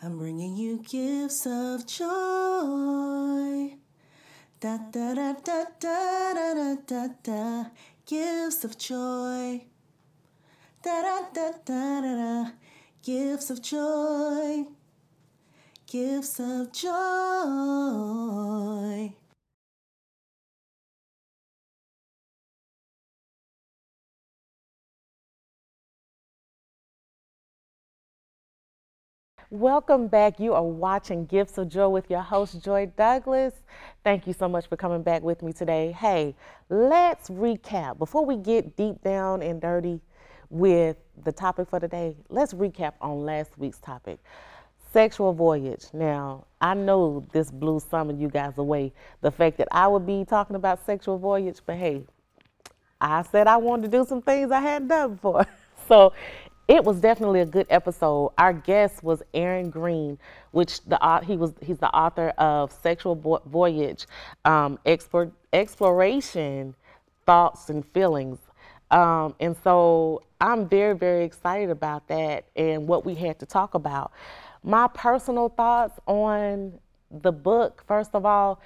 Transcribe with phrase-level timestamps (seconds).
[0.00, 2.06] I'm bringing you gifts of joy.
[4.60, 7.64] Da da da da da da da da da.
[8.06, 9.64] Gifts of joy.
[10.84, 12.52] Da da da da da da.
[13.02, 14.66] Gifts of joy.
[15.88, 16.88] Gifts of joy.
[29.50, 30.38] Welcome back.
[30.38, 33.54] You are watching Gifts of Joy with your host, Joy Douglas.
[34.04, 35.90] Thank you so much for coming back with me today.
[35.92, 36.34] Hey,
[36.68, 37.96] let's recap.
[37.96, 40.02] Before we get deep down and dirty
[40.50, 44.18] with the topic for today, let's recap on last week's topic
[44.92, 45.86] sexual voyage.
[45.94, 50.04] Now, I know this blew some of you guys away, the fact that I would
[50.04, 52.04] be talking about sexual voyage, but hey,
[53.00, 55.46] I said I wanted to do some things I hadn't done before.
[55.86, 56.12] So
[56.68, 58.32] it was definitely a good episode.
[58.36, 60.18] Our guest was Aaron Green,
[60.50, 64.06] which the he was he's the author of Sexual Voyage,
[64.44, 66.74] um, Exploration,
[67.24, 68.38] Thoughts and Feelings.
[68.90, 73.74] Um, and so I'm very, very excited about that and what we had to talk
[73.74, 74.12] about.
[74.62, 76.78] My personal thoughts on
[77.10, 78.60] the book, first of all,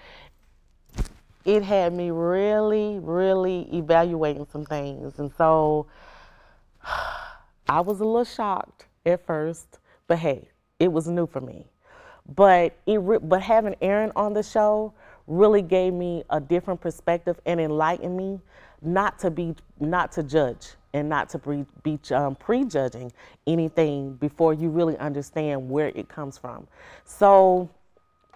[1.45, 5.19] it had me really, really evaluating some things.
[5.19, 5.87] And so
[7.69, 11.67] I was a little shocked at first, but hey, it was new for me.
[12.35, 14.95] But it but having Aaron on the show
[15.27, 18.41] really gave me a different perspective and enlightened me
[18.81, 23.11] not to be not to judge and not to be, be um, prejudging
[23.47, 26.67] anything before you really understand where it comes from.
[27.05, 27.71] So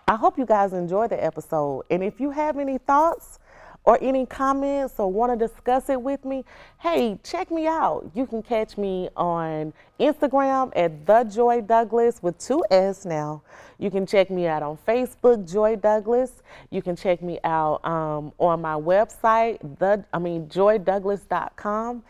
[0.09, 1.85] I hope you guys enjoy the episode.
[1.91, 3.39] And if you have any thoughts
[3.87, 6.45] or any comments or want to discuss it with me,
[6.81, 8.11] hey, check me out.
[8.15, 13.43] You can catch me on Instagram at the Joy Douglas with two S now.
[13.79, 16.43] You can check me out on Facebook, Joy Douglas.
[16.71, 22.03] You can check me out um, on my website, the I mean joydouglas.com.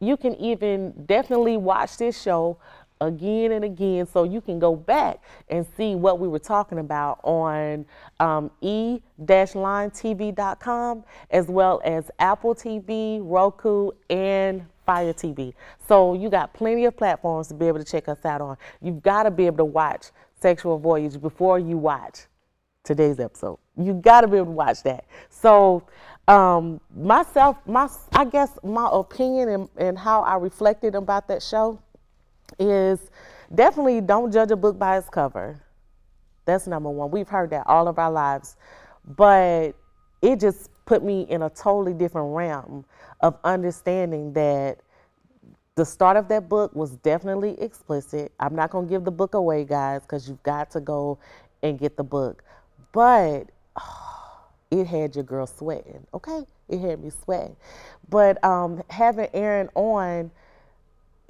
[0.00, 2.58] You can even definitely watch this show
[3.06, 7.20] again and again so you can go back and see what we were talking about
[7.24, 7.84] on
[8.20, 9.02] um, e-linetv.com
[11.30, 15.52] as well as Apple TV, Roku, and Fire TV.
[15.86, 18.56] So you got plenty of platforms to be able to check us out on.
[18.80, 20.06] You've got to be able to watch
[20.40, 22.20] Sexual Voyage before you watch
[22.84, 23.58] today's episode.
[23.76, 25.04] You got to be able to watch that.
[25.30, 25.84] So
[26.28, 31.81] um, myself, my I guess my opinion and, and how I reflected about that show
[32.58, 33.10] is
[33.54, 35.60] definitely don't judge a book by its cover.
[36.44, 37.10] That's number one.
[37.10, 38.56] We've heard that all of our lives.
[39.04, 39.72] But
[40.20, 42.84] it just put me in a totally different realm
[43.20, 44.78] of understanding that
[45.74, 48.32] the start of that book was definitely explicit.
[48.38, 51.18] I'm not going to give the book away, guys, because you've got to go
[51.62, 52.44] and get the book.
[52.92, 56.44] But oh, it had your girl sweating, okay?
[56.68, 57.56] It had me sweating.
[58.08, 60.30] But um, having Aaron on,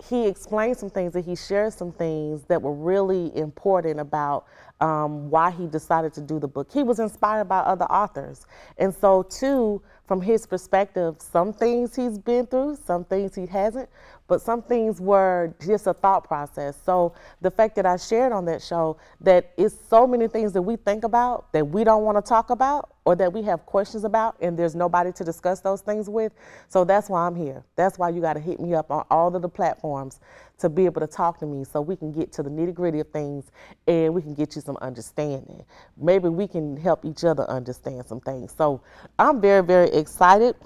[0.09, 4.47] he explained some things and he shared some things that were really important about
[4.81, 6.71] um, why he decided to do the book.
[6.73, 8.47] He was inspired by other authors.
[8.79, 13.89] And so, too, from his perspective, some things he's been through, some things he hasn't,
[14.29, 16.77] but some things were just a thought process.
[16.85, 20.62] So the fact that I shared on that show that it's so many things that
[20.62, 24.05] we think about that we don't want to talk about or that we have questions
[24.05, 26.33] about and there's nobody to discuss those things with.
[26.69, 27.65] So that's why I'm here.
[27.77, 30.21] That's why you got to hit me up on all of the platforms
[30.59, 33.01] to be able to talk to me so we can get to the nitty gritty
[33.01, 33.51] of things
[33.89, 35.65] and we can get you some understanding.
[35.97, 38.55] Maybe we can help each other understand some things.
[38.57, 38.81] So
[39.19, 40.57] I'm very, very excited.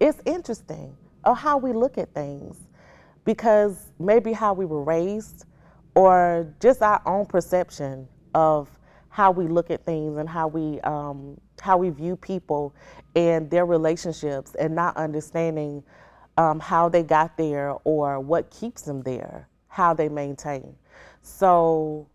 [0.00, 2.56] It's interesting of how we look at things
[3.24, 5.44] because maybe how we were raised
[5.94, 8.68] or just our own perception of
[9.08, 12.74] how we look at things and how we um, how we view people
[13.14, 15.82] and their relationships and not understanding
[16.36, 20.76] um, how they got there or what keeps them there, how they maintain.
[21.22, 22.06] So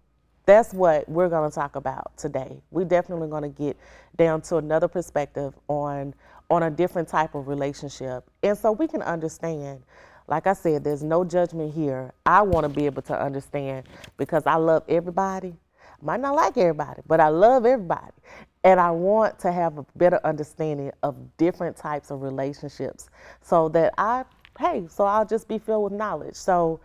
[0.46, 2.62] that's what we're going to talk about today.
[2.72, 3.78] We're definitely going to get
[4.16, 6.14] down to another perspective on
[6.52, 9.82] on a different type of relationship, and so we can understand
[10.28, 12.14] like I said, there's no judgment here.
[12.26, 13.86] I want to be able to understand
[14.18, 15.54] because I love everybody.
[16.02, 18.14] Might not like everybody, but I love everybody.
[18.64, 23.10] And I want to have a better understanding of different types of relationships
[23.42, 24.24] so that I,
[24.58, 26.36] hey, so I'll just be filled with knowledge.
[26.36, 26.80] So,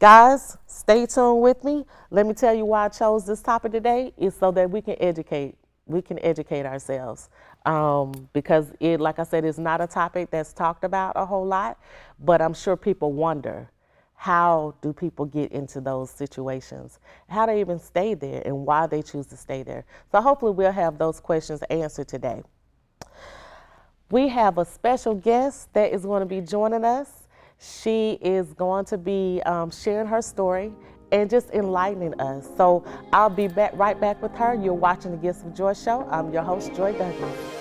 [0.00, 1.84] guys, stay tuned with me.
[2.10, 4.96] Let me tell you why I chose this topic today is so that we can
[5.00, 5.54] educate.
[5.88, 7.30] We can educate ourselves
[7.66, 11.46] um, because it, like I said, is not a topic that's talked about a whole
[11.46, 11.78] lot.
[12.20, 13.70] But I'm sure people wonder
[14.18, 16.98] how do people get into those situations?
[17.28, 19.84] How do they even stay there and why they choose to stay there.
[20.10, 22.42] So hopefully we'll have those questions answered today.
[24.10, 27.28] We have a special guest that is going to be joining us.
[27.60, 30.72] She is going to be um, sharing her story
[31.12, 32.48] and just enlightening us.
[32.56, 34.54] So I'll be back right back with her.
[34.54, 36.06] You're watching the Gifts of Joy show.
[36.10, 37.57] I'm your host, Joy Douglas.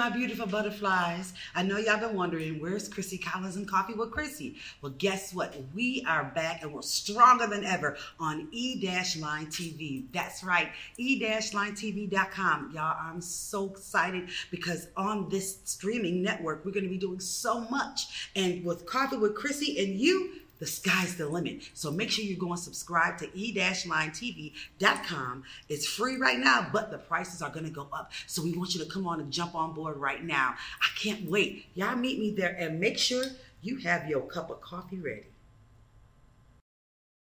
[0.00, 1.34] My beautiful butterflies.
[1.54, 4.56] I know y'all been wondering, where's Chrissy Collins and Coffee with Chrissy?
[4.80, 5.54] Well, guess what?
[5.74, 10.04] We are back and we're stronger than ever on E-Line TV.
[10.10, 12.70] That's right, E-LineTV.com.
[12.74, 17.60] Y'all, I'm so excited because on this streaming network, we're going to be doing so
[17.68, 18.30] much.
[18.34, 21.68] And with Coffee with Chrissy and you, the sky's the limit.
[21.74, 25.42] So make sure you go and subscribe to e-linetv.com.
[25.68, 28.12] It's free right now, but the prices are going to go up.
[28.26, 30.54] So we want you to come on and jump on board right now.
[30.80, 31.66] I can't wait.
[31.74, 33.24] Y'all meet me there and make sure
[33.62, 35.24] you have your cup of coffee ready.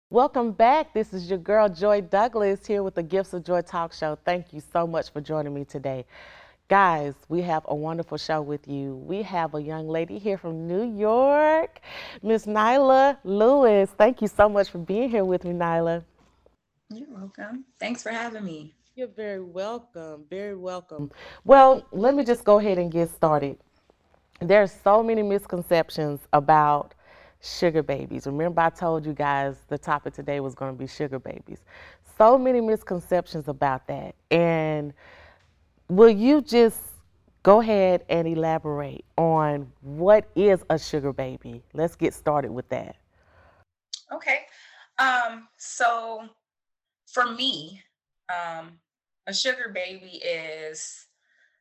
[0.09, 0.93] Welcome back.
[0.93, 4.17] This is your girl Joy Douglas here with the Gifts of Joy Talk Show.
[4.23, 6.05] Thank you so much for joining me today.
[6.69, 8.97] Guys, we have a wonderful show with you.
[8.97, 11.79] We have a young lady here from New York,
[12.21, 13.89] Miss Nyla Lewis.
[13.97, 16.03] Thank you so much for being here with me, Nyla.
[16.93, 17.63] You're welcome.
[17.79, 18.75] Thanks for having me.
[18.95, 20.25] You're very welcome.
[20.29, 21.09] Very welcome.
[21.45, 23.57] Well, let me just go ahead and get started.
[24.41, 26.95] There's so many misconceptions about
[27.39, 28.27] sugar babies.
[28.27, 31.59] Remember, I told you guys the topic today was going to be sugar babies.
[32.17, 34.15] So many misconceptions about that.
[34.31, 34.91] And
[35.89, 36.79] will you just
[37.43, 41.63] go ahead and elaborate on what is a sugar baby?
[41.73, 42.95] Let's get started with that.
[44.11, 44.39] Okay.
[44.99, 46.27] Um, so
[47.05, 47.81] for me,
[48.29, 48.79] um,
[49.27, 51.07] a sugar baby is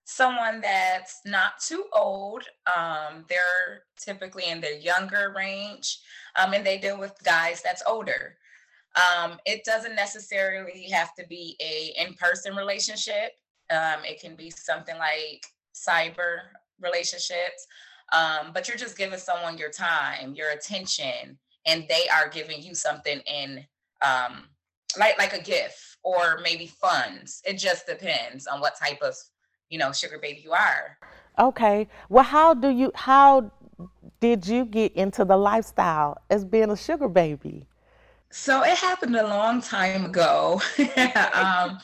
[0.05, 2.44] someone that's not too old.
[2.75, 5.99] Um, they're typically in their younger range,
[6.37, 8.37] um, and they deal with guys that's older.
[8.96, 13.32] Um, it doesn't necessarily have to be a in-person relationship.
[13.70, 16.38] Um, it can be something like cyber
[16.80, 17.66] relationships,
[18.12, 22.74] um, but you're just giving someone your time, your attention, and they are giving you
[22.74, 23.64] something in
[24.02, 24.44] um,
[24.98, 27.42] like like a gift or maybe funds.
[27.44, 29.16] It just depends on what type of
[29.69, 30.98] you know sugar baby you are.
[31.38, 31.88] Okay.
[32.08, 33.50] Well, how do you how
[34.20, 37.66] did you get into the lifestyle as being a sugar baby?
[38.30, 40.60] So it happened a long time ago.
[41.32, 41.78] um,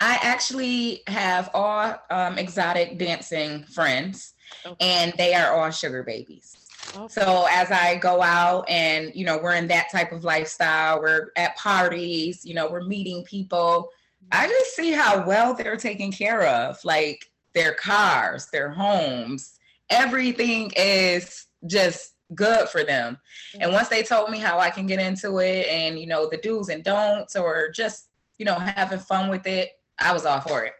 [0.00, 4.34] I actually have all um, exotic dancing friends,
[4.64, 4.76] okay.
[4.80, 6.56] and they are all sugar babies.
[6.94, 7.06] Okay.
[7.08, 11.28] So as I go out and you know we're in that type of lifestyle, we're
[11.36, 13.90] at parties, you know, we're meeting people.
[14.32, 19.58] I just see how well they're taken care of, like their cars, their homes,
[19.88, 23.18] everything is just good for them.
[23.54, 23.62] Mm-hmm.
[23.62, 26.38] And once they told me how I can get into it and you know the
[26.38, 28.08] do's and don'ts or just
[28.38, 30.72] you know having fun with it, I was all for it.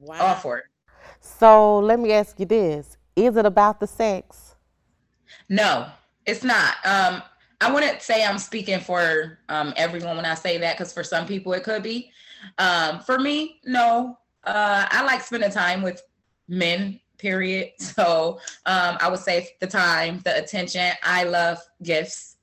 [0.00, 0.18] Wow.
[0.20, 0.64] All for it.
[1.20, 4.54] So let me ask you this: Is it about the sex?
[5.48, 5.86] No,
[6.24, 6.74] it's not.
[6.84, 7.22] Um,
[7.60, 11.26] I wouldn't say I'm speaking for um, everyone when I say that, because for some
[11.26, 12.10] people it could be.
[12.58, 14.18] Um, for me, no.
[14.44, 16.02] Uh, I like spending time with
[16.48, 17.00] men.
[17.18, 17.70] Period.
[17.78, 20.92] So um, I would say the time, the attention.
[21.02, 22.36] I love gifts.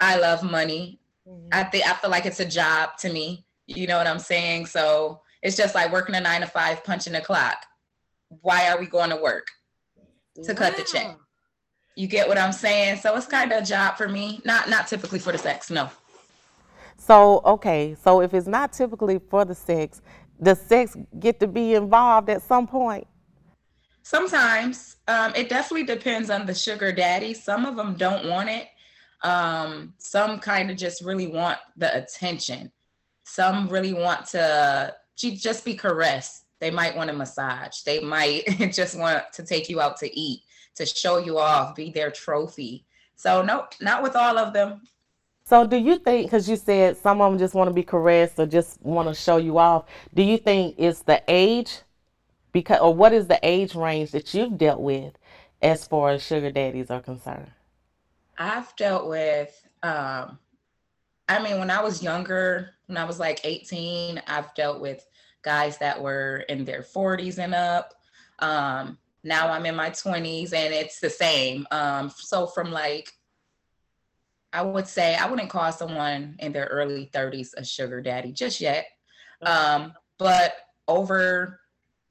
[0.00, 0.98] I love money.
[1.28, 1.48] Mm-hmm.
[1.52, 3.44] I think I feel like it's a job to me.
[3.68, 4.66] You know what I'm saying?
[4.66, 7.58] So it's just like working a nine to five, punching the clock.
[8.40, 9.46] Why are we going to work?
[10.42, 10.58] To wow.
[10.58, 11.16] cut the check.
[11.94, 12.98] You get what I'm saying?
[12.98, 14.40] So it's kind of a job for me.
[14.44, 15.90] Not not typically for the sex, no.
[16.96, 20.00] So okay, so if it's not typically for the sex,
[20.42, 23.06] does sex get to be involved at some point?
[24.02, 24.96] Sometimes.
[25.08, 27.34] Um, it definitely depends on the sugar daddy.
[27.34, 28.68] Some of them don't want it.
[29.22, 32.70] Um, some kind of just really want the attention.
[33.28, 36.44] Some really want to just be caressed.
[36.60, 37.82] They might want a massage.
[37.82, 40.40] They might just want to take you out to eat,
[40.76, 42.86] to show you off, be their trophy.
[43.16, 44.80] So no, not with all of them.
[45.44, 48.38] So do you think, because you said some of them just want to be caressed
[48.38, 51.80] or just want to show you off, do you think it's the age?
[52.52, 55.18] Because or what is the age range that you've dealt with
[55.60, 57.50] as far as sugar daddies are concerned?
[58.38, 60.38] I've dealt with um,
[61.28, 65.06] I mean, when I was younger, when I was like 18, I've dealt with
[65.42, 67.94] guys that were in their 40s and up.
[68.38, 71.66] Um, now I'm in my 20s and it's the same.
[71.70, 73.12] Um, so from like
[74.52, 78.60] I would say I wouldn't call someone in their early 30s a sugar daddy just
[78.60, 78.86] yet.
[79.42, 80.54] Um, but
[80.86, 81.60] over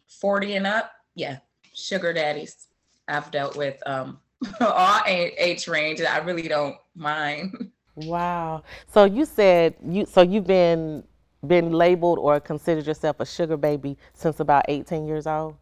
[0.07, 1.37] 40 and up, yeah,
[1.73, 2.67] sugar daddies.
[3.07, 4.19] I've dealt with um,
[4.61, 6.01] all age range.
[6.01, 7.71] I really don't mind.
[7.97, 8.63] Wow.
[8.93, 11.03] So you said you so you've been
[11.45, 15.55] been labeled or considered yourself a sugar baby since about 18 years old?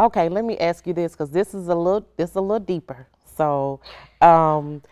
[0.00, 2.64] Okay, let me ask you this because this is a little this is a little
[2.64, 3.08] deeper.
[3.36, 3.80] So,
[4.20, 4.82] um,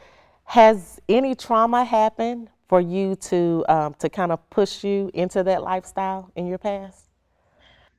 [0.44, 5.62] has any trauma happened for you to um, to kind of push you into that
[5.62, 7.04] lifestyle in your past?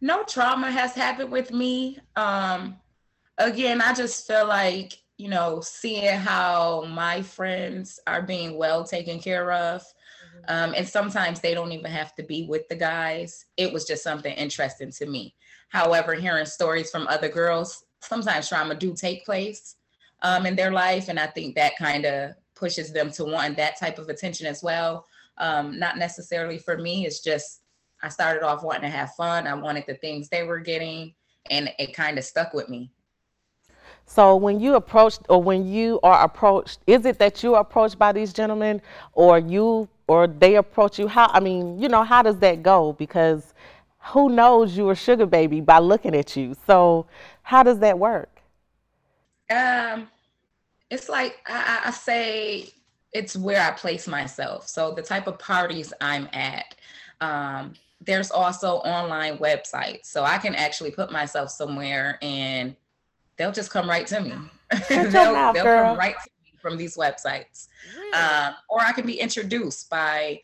[0.02, 1.98] No trauma has happened with me.
[2.18, 2.76] Um,
[3.38, 9.20] again, I just feel like you know seeing how my friends are being well taken
[9.20, 9.82] care of.
[9.82, 10.46] Mm-hmm.
[10.48, 13.46] Um, and sometimes they don't even have to be with the guys.
[13.58, 15.36] It was just something interesting to me.
[15.70, 19.76] However, hearing stories from other girls, sometimes trauma do take place
[20.22, 21.10] um, in their life.
[21.10, 24.64] And I think that kind of pushes them to want that type of attention as
[24.64, 25.06] well.
[25.38, 27.62] Um, not necessarily for me, it's just
[28.02, 29.48] I started off wanting to have fun.
[29.48, 31.14] I wanted the things they were getting,
[31.50, 32.92] and it kind of stuck with me.
[34.10, 38.00] So when you approached or when you are approached, is it that you are approached
[38.00, 38.82] by these gentlemen
[39.14, 41.08] or you or they approach you?
[41.08, 42.94] How I mean, you know, how does that go?
[42.94, 43.54] Because
[44.00, 46.56] who knows you're sugar baby by looking at you.
[46.66, 47.06] So
[47.44, 48.42] how does that work?
[49.50, 50.08] Um,
[50.90, 52.70] it's like I, I say
[53.12, 54.70] it's where I place myself.
[54.70, 56.76] So the type of parties I'm at.
[57.20, 60.06] Um, there's also online websites.
[60.06, 62.76] So I can actually put myself somewhere and
[63.38, 64.34] they'll just come right to me.
[64.90, 67.68] they'll, they'll come right to me from these websites.
[67.96, 68.14] Really?
[68.14, 70.42] Um, or I can be introduced by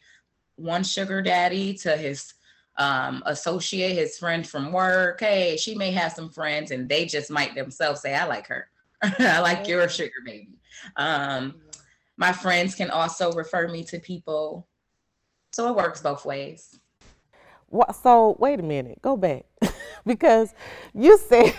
[0.55, 2.33] one sugar daddy to his
[2.77, 5.19] um, associate, his friend from work.
[5.19, 8.67] Hey, she may have some friends, and they just might themselves say, I like her.
[9.19, 10.59] I like your sugar baby.
[10.95, 11.55] Um,
[12.17, 14.67] my friends can also refer me to people.
[15.51, 16.79] So it works both ways.
[17.73, 19.45] What, so wait a minute, go back.
[20.05, 20.53] because
[20.93, 21.55] you said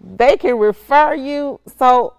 [0.00, 1.60] they can refer you.
[1.76, 2.14] So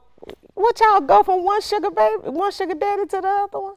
[0.53, 3.73] what y'all go from one sugar baby, one sugar daddy to the other one?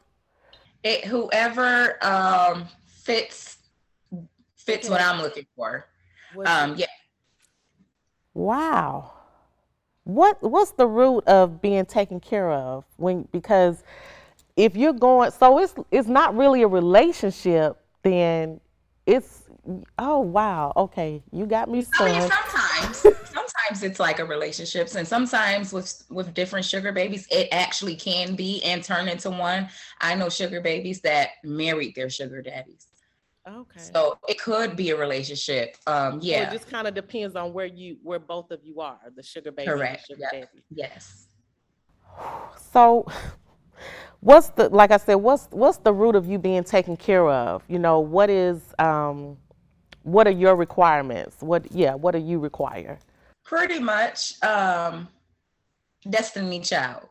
[0.83, 3.57] It whoever um, fits
[4.55, 5.87] fits what I'm looking for.
[6.45, 6.85] Um, yeah.
[8.35, 9.11] Wow.
[10.03, 13.83] What what's the root of being taken care of when because
[14.55, 18.59] if you're going so it's it's not really a relationship then
[19.05, 19.42] it's
[19.97, 25.07] oh wow okay you got me I mean, sometimes sometimes it's like a relationships and
[25.07, 29.69] sometimes with with different sugar babies it actually can be and turn into one
[30.01, 32.87] i know sugar babies that married their sugar daddies
[33.47, 33.81] Okay.
[33.81, 35.75] So it could be a relationship.
[35.85, 36.45] Um, yeah.
[36.45, 39.23] So it just kind of depends on where you where both of you are, the
[39.23, 40.07] sugar baby Correct.
[40.07, 40.31] sugar yep.
[40.31, 40.63] daddy.
[40.73, 41.27] Yes.
[42.71, 43.05] So
[44.21, 47.63] what's the like I said, what's what's the root of you being taken care of?
[47.67, 49.37] You know, what is um
[50.03, 51.37] what are your requirements?
[51.39, 52.99] What yeah, what do you require?
[53.43, 55.07] Pretty much um
[56.09, 57.09] Destiny Child.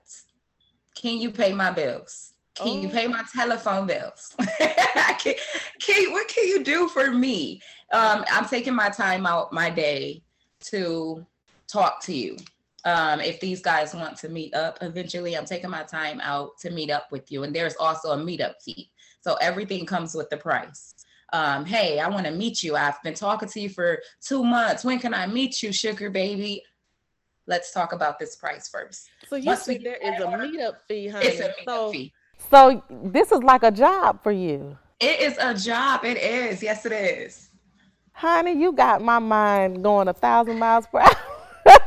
[0.94, 2.32] Can you pay my bills?
[2.54, 2.82] Can oh.
[2.82, 4.34] you pay my telephone bills?
[4.58, 5.34] can,
[5.80, 7.62] can, what can you do for me?
[7.92, 10.22] Um, I'm taking my time out my day
[10.66, 11.26] to
[11.66, 12.37] talk to you.
[12.84, 16.70] Um, if these guys want to meet up eventually, I'm taking my time out to
[16.70, 17.44] meet up with you.
[17.44, 18.90] And there's also a meetup fee.
[19.22, 20.94] So everything comes with the price.
[21.32, 22.76] Um, hey, I want to meet you.
[22.76, 24.84] I've been talking to you for two months.
[24.84, 26.62] When can I meet you, sugar baby?
[27.46, 29.08] Let's talk about this price first.
[29.28, 31.26] So you Once there is a meetup fee, honey.
[31.26, 32.12] It's a meetup so, fee.
[32.50, 34.76] So this is like a job for you.
[35.00, 36.04] It is a job.
[36.04, 36.62] It is.
[36.62, 37.48] Yes, it is.
[38.12, 41.00] Honey, you got my mind going a thousand miles per
[41.66, 41.78] hour.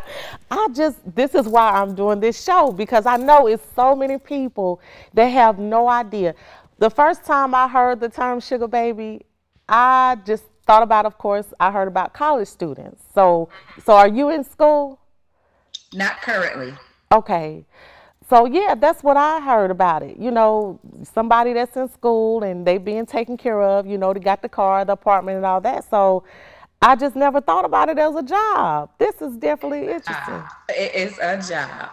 [0.51, 4.17] I just, this is why I'm doing this show because I know it's so many
[4.17, 4.81] people
[5.13, 6.35] that have no idea.
[6.77, 9.21] The first time I heard the term sugar baby,
[9.67, 13.03] I just thought about, of course, I heard about college students.
[13.13, 13.49] So,
[13.83, 14.99] so are you in school?
[15.93, 16.73] Not currently.
[17.11, 17.65] Okay
[18.29, 20.17] so yeah, that's what I heard about it.
[20.17, 20.79] You know,
[21.13, 23.85] somebody that's in school and they being taken care of.
[23.85, 25.87] You know, they got the car, the apartment, and all that.
[25.89, 26.23] So
[26.81, 28.89] I just never thought about it as a job.
[28.97, 30.33] This is definitely interesting.
[30.33, 31.91] Uh, it is a job.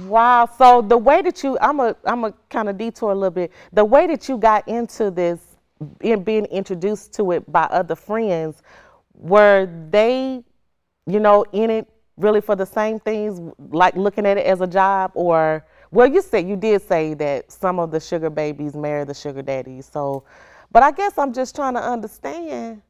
[0.08, 0.48] wow.
[0.58, 3.52] So the way that you, I'm a, I'm a kind of detour a little bit.
[3.72, 5.40] The way that you got into this,
[6.00, 8.62] in being introduced to it by other friends,
[9.14, 10.42] were they,
[11.06, 14.66] you know, in it really for the same things, like looking at it as a
[14.66, 19.04] job, or well, you said you did say that some of the sugar babies marry
[19.04, 19.88] the sugar daddies.
[19.92, 20.24] So,
[20.72, 22.82] but I guess I'm just trying to understand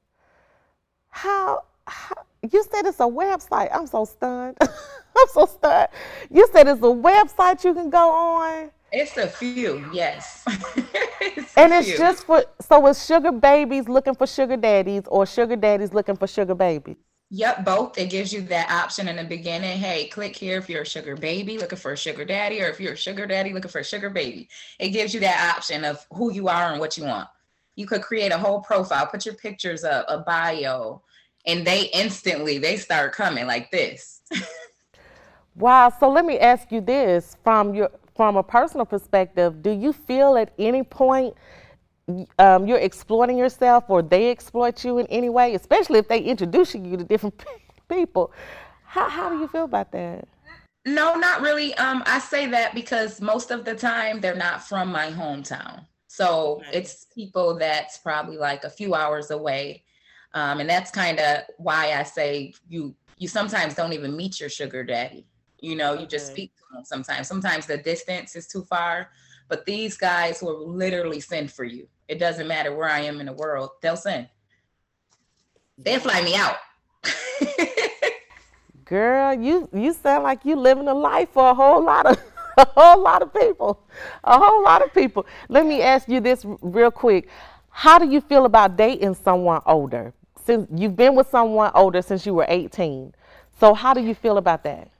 [1.10, 3.68] how, how you said it's a website.
[3.72, 4.56] I'm so stunned.
[4.60, 5.88] I'm so stunned.
[6.30, 8.70] You said it's a website you can go on.
[8.96, 10.44] It's a few, yes.
[11.20, 11.98] it's and it's few.
[11.98, 16.28] just for so it's sugar babies looking for sugar daddies or sugar daddies looking for
[16.28, 16.96] sugar babies.
[17.30, 17.98] Yep, both.
[17.98, 19.78] It gives you that option in the beginning.
[19.78, 22.78] Hey, click here if you're a sugar baby looking for a sugar daddy, or if
[22.78, 24.48] you're a sugar daddy looking for a sugar baby.
[24.78, 27.28] It gives you that option of who you are and what you want.
[27.74, 31.02] You could create a whole profile, put your pictures up, a bio,
[31.46, 34.22] and they instantly they start coming like this.
[35.56, 35.88] wow.
[35.98, 40.36] So let me ask you this from your from a personal perspective, do you feel
[40.36, 41.34] at any point
[42.38, 46.74] um, you're exploiting yourself or they exploit you in any way, especially if they introduce
[46.74, 47.42] you to different
[47.88, 48.32] people?
[48.84, 50.28] How, how do you feel about that?
[50.86, 51.74] No, not really.
[51.74, 55.86] Um, I say that because most of the time they're not from my hometown.
[56.06, 59.82] So it's people that's probably like a few hours away.
[60.34, 64.48] Um, and that's kind of why I say you you sometimes don't even meet your
[64.48, 65.26] sugar daddy.
[65.64, 67.26] You know, you just speak to them sometimes.
[67.26, 69.10] Sometimes the distance is too far,
[69.48, 71.88] but these guys will literally send for you.
[72.06, 74.28] It doesn't matter where I am in the world, they'll send.
[75.78, 76.56] They'll fly me out.
[78.84, 82.18] Girl, you you sound like you living a life for a whole lot of
[82.58, 83.80] a whole lot of people.
[84.22, 85.24] A whole lot of people.
[85.48, 87.28] Let me ask you this real quick.
[87.70, 90.12] How do you feel about dating someone older?
[90.44, 93.14] Since you've been with someone older since you were 18.
[93.58, 94.90] So how do you feel about that?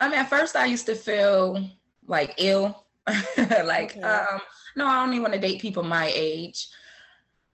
[0.00, 1.68] I mean, at first I used to feel
[2.06, 4.02] like ill, like okay.
[4.02, 4.40] um,
[4.76, 6.68] no, I only want to date people my age.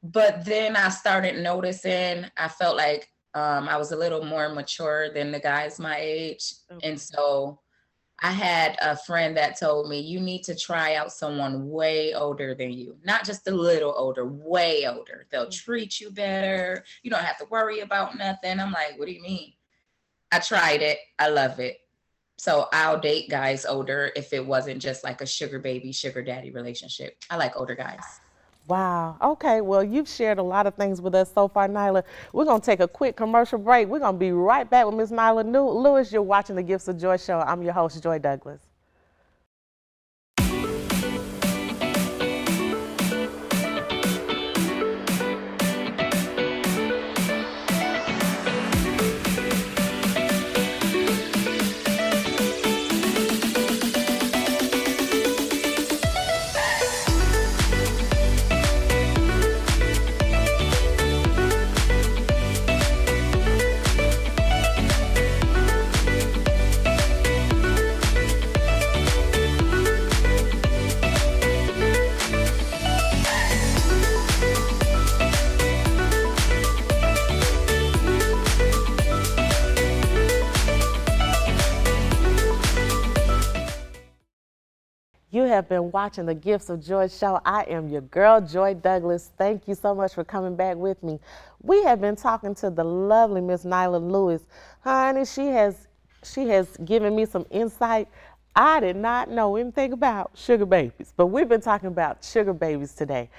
[0.02, 5.12] But then I started noticing I felt like um, I was a little more mature
[5.12, 6.88] than the guys my age, okay.
[6.88, 7.60] and so
[8.22, 12.54] I had a friend that told me you need to try out someone way older
[12.54, 15.26] than you, not just a little older, way older.
[15.30, 15.50] They'll mm-hmm.
[15.50, 16.84] treat you better.
[17.02, 18.60] You don't have to worry about nothing.
[18.60, 19.54] I'm like, what do you mean?
[20.30, 20.98] I tried it.
[21.18, 21.78] I love it.
[22.36, 26.50] So I'll date guys older if it wasn't just like a sugar baby, sugar daddy
[26.50, 27.16] relationship.
[27.30, 28.00] I like older guys.
[28.66, 29.16] Wow.
[29.20, 29.60] Okay.
[29.60, 32.02] Well, you've shared a lot of things with us so far, Nyla.
[32.32, 33.88] We're going to take a quick commercial break.
[33.88, 36.10] We're going to be right back with Miss Nyla Lewis.
[36.12, 37.40] You're watching the Gifts of Joy show.
[37.40, 38.60] I'm your host, Joy Douglas.
[85.64, 87.40] Have been watching the Gifts of Joy show.
[87.42, 89.30] I am your girl, Joy Douglas.
[89.38, 91.18] Thank you so much for coming back with me.
[91.62, 94.42] We have been talking to the lovely Miss Nyla Lewis.
[94.80, 95.86] Honey, she has
[96.22, 98.08] she has given me some insight.
[98.54, 102.92] I did not know anything about sugar babies, but we've been talking about sugar babies
[102.92, 103.30] today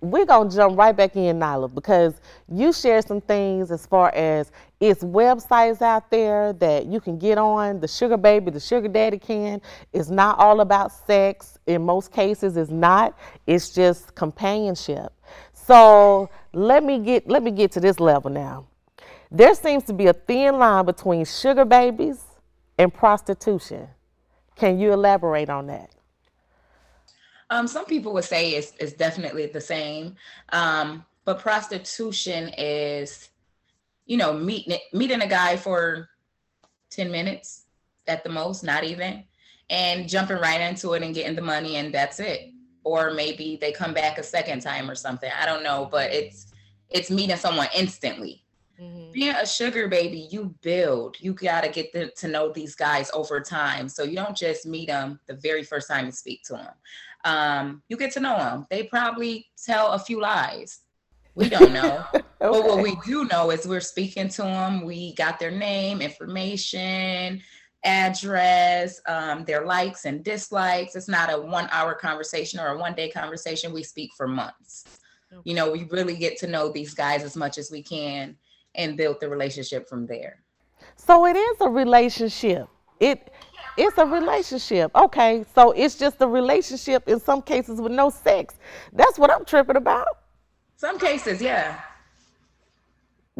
[0.00, 2.14] we're gonna jump right back in, Nyla, because
[2.52, 7.38] you shared some things as far as it's websites out there that you can get
[7.38, 7.80] on.
[7.80, 9.60] The sugar baby, the sugar daddy can.
[9.92, 11.55] It's not all about sex.
[11.66, 13.18] In most cases, it's not.
[13.46, 15.12] It's just companionship.
[15.52, 18.66] So let me get let me get to this level now.
[19.30, 22.22] There seems to be a thin line between sugar babies
[22.78, 23.88] and prostitution.
[24.54, 25.90] Can you elaborate on that?
[27.50, 30.16] Um, some people would say it's, it's definitely the same.
[30.50, 33.28] Um, but prostitution is,
[34.06, 36.08] you know, meeting meeting a guy for
[36.90, 37.64] 10 minutes
[38.06, 39.24] at the most, not even,
[39.70, 42.52] and jumping right into it and getting the money and that's it.
[42.84, 45.30] Or maybe they come back a second time or something.
[45.40, 46.52] I don't know, but it's
[46.88, 48.44] it's meeting someone instantly.
[48.80, 49.10] Mm-hmm.
[49.10, 51.16] Being a sugar baby, you build.
[51.18, 53.88] You got to get the, to know these guys over time.
[53.88, 56.74] So you don't just meet them the very first time you speak to them
[57.26, 58.66] um, you get to know them.
[58.70, 60.80] They probably tell a few lies.
[61.34, 62.04] We don't know.
[62.14, 62.22] okay.
[62.38, 64.84] But what we do know is we're speaking to them.
[64.84, 67.42] We got their name, information,
[67.86, 70.96] address, um, their likes and dislikes.
[70.96, 73.72] It's not a one hour conversation or a one day conversation.
[73.72, 74.84] We speak for months.
[75.32, 75.42] Okay.
[75.44, 78.36] You know, we really get to know these guys as much as we can
[78.74, 80.42] and build the relationship from there.
[80.96, 82.68] So it is a relationship.
[83.00, 83.32] It
[83.76, 84.90] it's a relationship.
[84.94, 88.54] Okay, so it's just a relationship in some cases with no sex.
[88.92, 90.08] That's what I'm tripping about.
[90.76, 91.80] Some cases, yeah.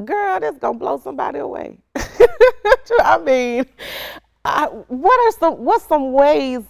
[0.05, 1.79] Girl, that's gonna blow somebody away.
[3.01, 3.65] I mean,
[4.47, 6.63] I, what are some what's some ways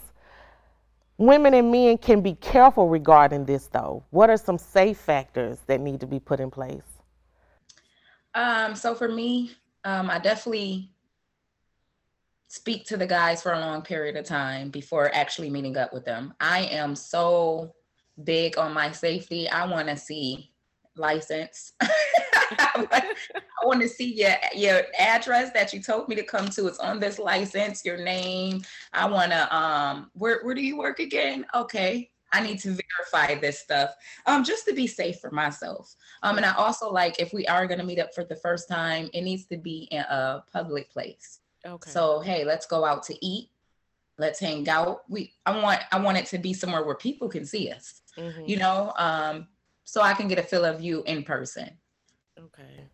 [1.19, 4.05] women and men can be careful regarding this though?
[4.11, 6.83] What are some safe factors that need to be put in place?
[8.35, 9.53] Um, so for me,
[9.85, 10.91] um, I definitely
[12.49, 16.05] speak to the guys for a long period of time before actually meeting up with
[16.05, 16.35] them.
[16.41, 17.75] I am so
[18.25, 19.49] big on my safety.
[19.49, 20.51] I want to see
[20.97, 21.73] license.
[22.59, 26.67] I want to see your your address that you told me to come to.
[26.67, 28.63] It's on this license, your name.
[28.93, 31.47] I want to um where where do you work again?
[31.55, 32.11] Okay.
[32.33, 33.91] I need to verify this stuff
[34.27, 35.95] um, just to be safe for myself.
[36.23, 38.69] Um, and I also like if we are going to meet up for the first
[38.69, 41.41] time, it needs to be in a public place.
[41.65, 41.91] Okay.
[41.91, 43.51] So hey, let's go out to eat.
[44.19, 45.03] Let's hang out.
[45.09, 48.03] We I want I want it to be somewhere where people can see us.
[48.19, 48.45] Mm-hmm.
[48.47, 49.49] You know, um,
[49.85, 51.71] so I can get a feel of you in person.
[52.39, 52.89] Okay.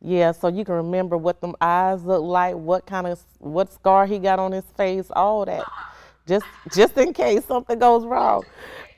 [0.00, 4.06] Yeah, so you can remember what them eyes look like, what kind of what scar
[4.06, 5.64] he got on his face, all that.
[6.26, 8.44] Just just in case something goes wrong.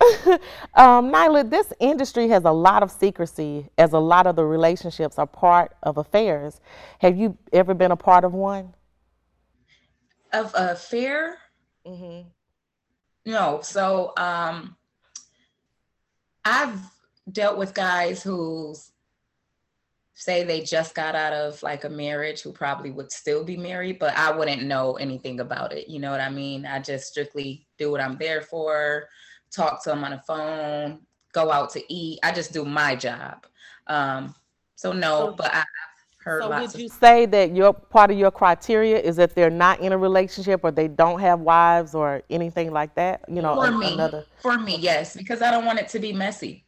[0.74, 5.18] um, Nyla, this industry has a lot of secrecy as a lot of the relationships
[5.18, 6.60] are part of affairs.
[6.98, 8.74] Have you ever been a part of one?
[10.32, 11.38] Of a affair?
[11.86, 12.28] Mm-hmm.
[13.26, 13.60] No.
[13.62, 14.76] So um,
[16.44, 16.80] I've
[17.30, 18.90] dealt with guys who's
[20.20, 23.98] say they just got out of like a marriage who probably would still be married,
[23.98, 25.88] but I wouldn't know anything about it.
[25.88, 26.66] You know what I mean?
[26.66, 29.08] I just strictly do what I'm there for,
[29.50, 31.00] talk to them on the phone,
[31.32, 32.18] go out to eat.
[32.22, 33.46] I just do my job.
[33.86, 34.34] Um,
[34.76, 35.64] so no, but I
[36.18, 39.80] heard so would you say that your part of your criteria is that they're not
[39.80, 43.24] in a relationship or they don't have wives or anything like that?
[43.26, 46.12] You know, for me, another for me, yes, because I don't want it to be
[46.12, 46.64] messy.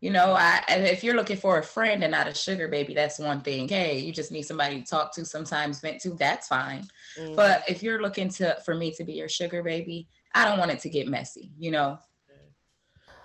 [0.00, 3.18] You know, I if you're looking for a friend and not a sugar baby, that's
[3.18, 3.68] one thing.
[3.68, 6.84] Hey, you just need somebody to talk to, sometimes vent to, that's fine.
[7.18, 7.34] Mm-hmm.
[7.34, 10.70] But if you're looking to for me to be your sugar baby, I don't want
[10.70, 11.98] it to get messy, you know.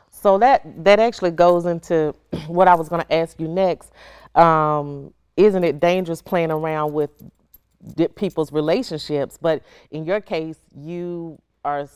[0.09, 2.15] So that that actually goes into
[2.47, 3.91] what I was going to ask you next.
[4.33, 7.11] Um, isn't it dangerous playing around with
[8.15, 9.37] people's relationships?
[9.39, 11.87] But in your case, you are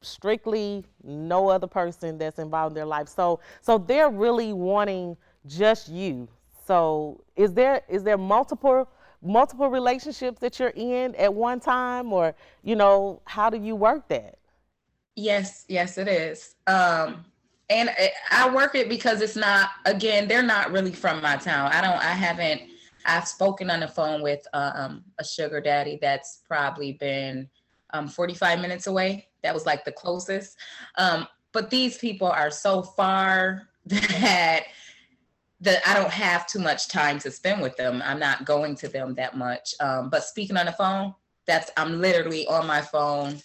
[0.00, 3.08] strictly no other person that's involved in their life.
[3.08, 6.28] So so they're really wanting just you.
[6.66, 8.88] So is there is there multiple
[9.22, 14.08] multiple relationships that you're in at one time or you know how do you work
[14.08, 14.38] that?
[15.14, 16.54] Yes, yes it is.
[16.66, 17.24] Um
[17.68, 17.90] and
[18.30, 21.72] I work it because it's not again they're not really from my town.
[21.72, 22.62] I don't I haven't
[23.06, 27.48] I've spoken on the phone with um, a sugar daddy that's probably been
[27.90, 30.56] um, 45 minutes away that was like the closest.
[30.98, 34.64] Um, but these people are so far that
[35.60, 38.02] that I don't have too much time to spend with them.
[38.04, 39.74] I'm not going to them that much.
[39.80, 41.14] Um, but speaking on the phone,
[41.46, 43.38] that's I'm literally on my phone.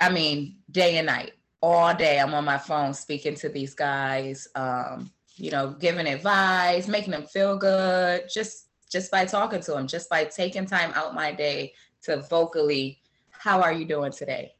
[0.00, 2.18] I mean, day and night, all day.
[2.18, 4.48] I'm on my phone speaking to these guys.
[4.56, 9.86] Um, you know, giving advice, making them feel good, just just by talking to them,
[9.86, 13.00] just by taking time out my day to vocally
[13.40, 14.52] how are you doing today?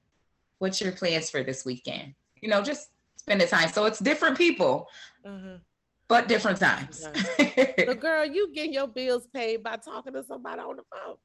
[0.59, 2.15] What's your plans for this weekend?
[2.41, 3.69] You know, just spend the time.
[3.69, 4.89] So it's different people,
[5.25, 5.57] mm-hmm.
[6.09, 7.07] but different times.
[7.37, 11.17] the girl, you get your bills paid by talking to somebody on the phone.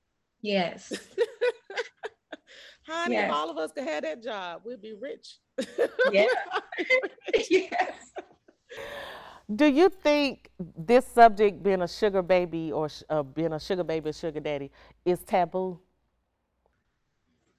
[0.41, 0.91] Yes.
[2.87, 3.29] Honey, yes.
[3.29, 5.37] if all of us could have that job, we'd be rich.
[6.11, 6.25] yeah.
[7.49, 7.93] yes.
[9.53, 14.09] Do you think this subject, being a sugar baby or uh, being a sugar baby
[14.09, 14.71] or sugar daddy,
[15.05, 15.79] is taboo?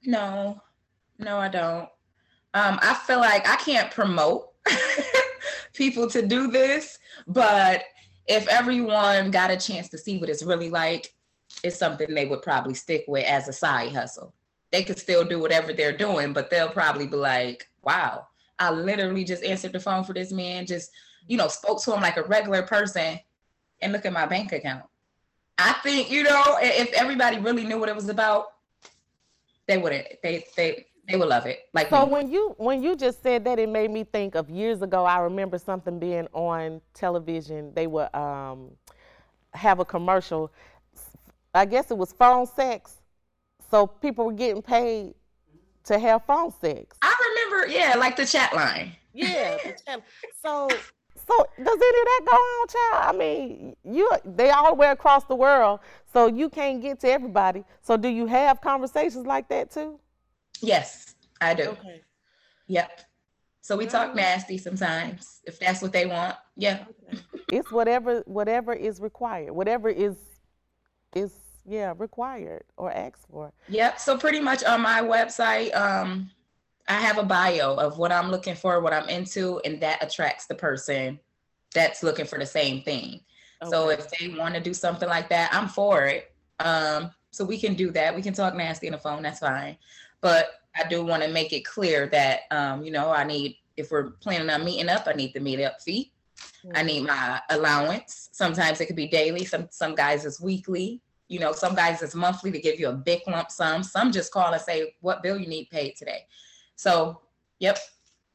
[0.04, 0.60] No,
[1.18, 1.88] no, I don't.
[2.54, 4.48] Um, I feel like I can't promote
[5.74, 7.82] people to do this, but
[8.26, 11.12] if everyone got a chance to see what it's really like,
[11.62, 14.34] it's something they would probably stick with as a side hustle.
[14.72, 18.26] They could still do whatever they're doing, but they'll probably be like, wow,
[18.58, 20.90] I literally just answered the phone for this man, just,
[21.28, 23.20] you know, spoke to him like a regular person
[23.80, 24.84] and look at my bank account.
[25.58, 28.46] I think, you know, if everybody really knew what it was about,
[29.66, 30.06] they wouldn't.
[30.22, 31.68] They they they would love it.
[31.72, 32.12] Like so me.
[32.12, 35.04] when you when you just said that, it made me think of years ago.
[35.04, 37.72] I remember something being on television.
[37.74, 38.70] They would um,
[39.54, 40.52] have a commercial.
[41.54, 42.96] I guess it was phone sex.
[43.70, 45.14] So people were getting paid
[45.84, 46.96] to have phone sex.
[47.02, 47.14] I
[47.50, 48.92] remember, yeah, like the chat line.
[49.12, 49.56] Yeah.
[50.42, 50.68] So
[51.26, 53.14] so does any of that go on, child?
[53.14, 55.80] I mean, you they all the way across the world,
[56.12, 57.64] so you can't get to everybody.
[57.82, 59.98] So do you have conversations like that too?
[60.60, 61.64] Yes, I do.
[61.64, 62.02] Okay.
[62.68, 63.00] Yep.
[63.60, 66.36] So we talk nasty sometimes if that's what they want.
[66.56, 66.84] Yeah.
[67.10, 67.20] Okay.
[67.52, 69.52] It's whatever whatever is required.
[69.52, 70.16] Whatever is
[71.14, 71.32] is
[71.66, 73.52] yeah, required or asked for.
[73.68, 73.98] Yep.
[73.98, 76.30] So pretty much on my website, um,
[76.88, 80.46] I have a bio of what I'm looking for, what I'm into, and that attracts
[80.46, 81.18] the person
[81.74, 83.20] that's looking for the same thing.
[83.62, 83.70] Okay.
[83.70, 86.32] So if they want to do something like that, I'm for it.
[86.60, 88.14] Um, so we can do that.
[88.14, 89.22] We can talk nasty on the phone.
[89.22, 89.76] That's fine.
[90.20, 93.90] But I do want to make it clear that um, you know I need if
[93.90, 96.12] we're planning on meeting up, I need the meet up fee.
[96.64, 96.76] Mm-hmm.
[96.76, 98.30] I need my allowance.
[98.32, 99.44] Sometimes it could be daily.
[99.44, 101.00] Some some guys is weekly.
[101.28, 103.82] You know, some guys it's monthly to give you a big lump sum.
[103.82, 106.26] Some just call and say, "What bill you need paid today?"
[106.76, 107.20] So,
[107.58, 107.78] yep.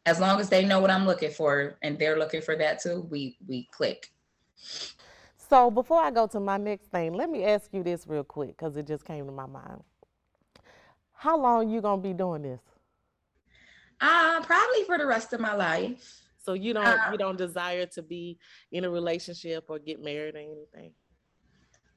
[0.07, 3.07] As long as they know what I'm looking for and they're looking for that too,
[3.11, 4.11] we we click.
[5.37, 8.57] So before I go to my next thing, let me ask you this real quick
[8.57, 9.83] because it just came to my mind.
[11.13, 12.61] How long you gonna be doing this?
[13.99, 16.21] Uh, probably for the rest of my life.
[16.43, 18.39] So you don't uh, you don't desire to be
[18.71, 20.93] in a relationship or get married or anything?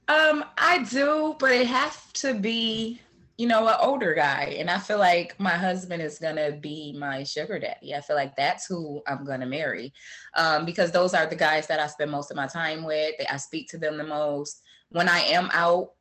[0.09, 3.00] Um, I do, but it has to be,
[3.37, 4.57] you know, an older guy.
[4.59, 7.94] And I feel like my husband is gonna be my sugar daddy.
[7.94, 9.92] I feel like that's who I'm gonna marry.
[10.37, 13.14] Um, because those are the guys that I spend most of my time with.
[13.31, 14.62] I speak to them the most.
[14.90, 15.92] When I am out,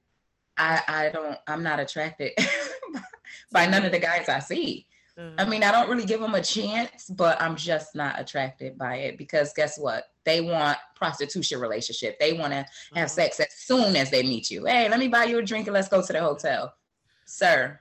[0.58, 2.34] I I don't I'm not attracted
[3.52, 4.86] by none of the guys I see.
[5.17, 5.39] Mm-hmm.
[5.39, 8.96] I mean, I don't really give them a chance, but I'm just not attracted by
[8.98, 10.06] it because guess what?
[10.24, 12.19] They want prostitution relationship.
[12.19, 12.98] They want to mm-hmm.
[12.98, 14.65] have sex as soon as they meet you.
[14.65, 16.74] Hey, let me buy you a drink and let's go to the hotel.
[17.25, 17.79] Sir,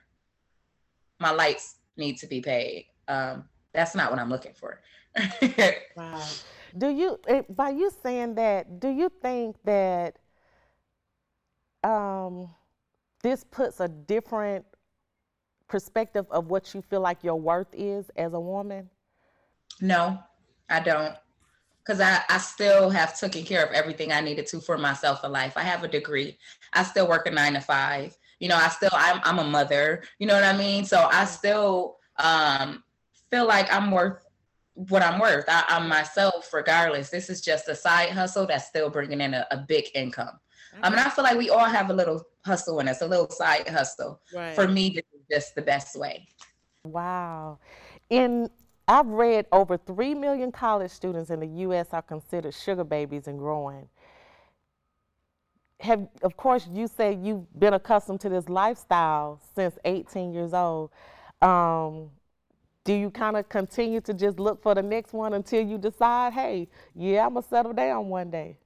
[1.19, 2.87] my lights need to be paid.
[3.07, 4.81] Um, that's not what I'm looking for.
[5.95, 6.23] wow.
[6.77, 10.17] Do you, eh, by you saying that, do you think that
[11.83, 12.49] um,
[13.21, 14.65] this puts a different
[15.67, 18.89] perspective of what you feel like your worth is as a woman?
[19.81, 20.19] No,
[20.69, 21.15] I don't.
[21.79, 25.31] Because I, I still have taken care of everything I needed to for myself in
[25.31, 25.53] life.
[25.57, 26.37] I have a degree.
[26.71, 28.15] I still work a nine to five.
[28.43, 30.03] You know, I still I'm I'm a mother.
[30.19, 30.83] You know what I mean?
[30.83, 32.83] So I still um
[33.31, 34.21] feel like I'm worth
[34.73, 35.45] what I'm worth.
[35.47, 37.09] I, am myself regardless.
[37.09, 40.41] This is just a side hustle that's still bringing in a, a big income.
[40.81, 43.29] I mean, I feel like we all have a little hustle in us, a little
[43.29, 44.19] side hustle.
[44.35, 44.53] Right.
[44.53, 46.27] For me, this is just the best way.
[46.83, 47.59] Wow.
[48.09, 48.49] In
[48.89, 53.39] I've read over 3 million college students in the US are considered sugar babies and
[53.39, 53.87] growing.
[55.83, 60.91] Have of course you say you've been accustomed to this lifestyle since 18 years old.
[61.41, 62.09] Um,
[62.85, 66.33] do you kind of continue to just look for the next one until you decide,
[66.33, 68.57] hey, yeah, I'm gonna settle down one day?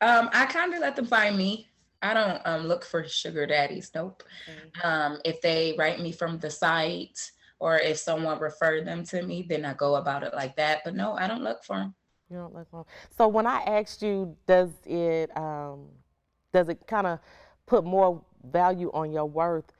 [0.00, 1.68] Um, I kind of let them find me.
[2.02, 3.90] I don't um, look for sugar daddies.
[3.94, 4.22] Nope.
[4.48, 4.86] Mm-hmm.
[4.86, 7.18] Um, if they write me from the site
[7.58, 10.82] or if someone referred them to me, then I go about it like that.
[10.84, 11.94] But no, I don't look for them.
[12.30, 12.86] You don't look for them.
[13.16, 15.86] So when I asked you, does it um,
[16.54, 17.18] does it kind of
[17.66, 19.72] put more value on your worth?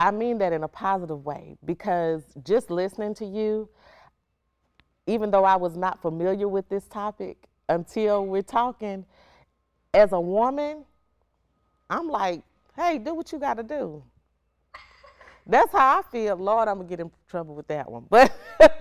[0.00, 3.68] I mean that in a positive way because just listening to you,
[5.06, 7.36] even though I was not familiar with this topic
[7.68, 9.04] until we're talking,
[9.92, 10.84] as a woman,
[11.90, 12.42] I'm like,
[12.76, 14.02] hey, do what you got to do.
[15.46, 16.36] That's how I feel.
[16.36, 18.06] Lord, I'm gonna get in trouble with that one.
[18.10, 18.32] But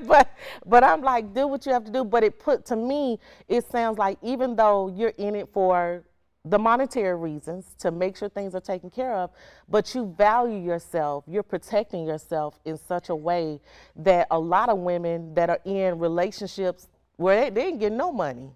[0.08, 0.30] but
[0.66, 2.04] but I'm like, do what you have to do.
[2.04, 6.04] But it put to me, it sounds like even though you're in it for
[6.50, 9.32] the monetary reasons to make sure things are taken care of,
[9.70, 13.60] but you value yourself, you're protecting yourself in such a way
[13.96, 18.12] that a lot of women that are in relationships where they, they didn't get no
[18.12, 18.52] money